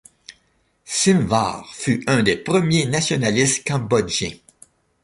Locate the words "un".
2.07-2.23